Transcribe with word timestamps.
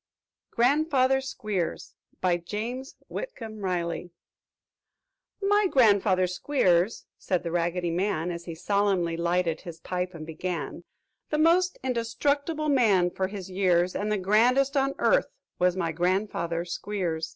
GRANDFATHER 0.49 1.21
SQUEERS 1.21 1.93
BY 2.21 2.37
JAMES 2.37 2.95
WHITCOMB 3.07 3.61
RILEY 3.63 4.09
"My 5.43 5.67
grandfather 5.69 6.25
Squeers," 6.25 7.05
said 7.19 7.43
the 7.43 7.51
Raggedy 7.51 7.91
Man, 7.91 8.31
As 8.31 8.45
he 8.45 8.55
solemnly 8.55 9.15
lighted 9.15 9.61
his 9.61 9.79
pipe 9.79 10.15
and 10.15 10.25
began 10.25 10.85
"The 11.29 11.37
most 11.37 11.77
indestructible 11.83 12.67
man, 12.69 13.11
for 13.11 13.27
his 13.27 13.51
years, 13.51 13.93
And 13.95 14.11
the 14.11 14.17
grandest 14.17 14.75
on 14.75 14.95
earth, 14.97 15.27
was 15.59 15.77
my 15.77 15.91
grandfather 15.91 16.65
Squeers! 16.65 17.29